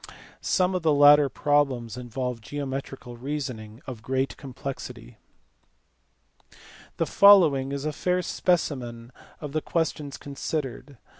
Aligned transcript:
Some 0.41 0.73
of 0.73 0.81
the 0.81 0.91
latter 0.95 1.29
problems 1.29 1.95
involve 1.95 2.41
geometrical 2.41 3.17
reason 3.17 3.59
ing 3.59 3.83
of 3.85 4.01
great 4.01 4.35
complexity. 4.35 5.19
The 6.97 7.05
following 7.05 7.71
is 7.71 7.85
a 7.85 7.93
fair 7.93 8.23
specimen 8.23 9.11
of 9.39 9.51
the 9.51 9.61
questions 9.61 10.17
considered. 10.17 10.97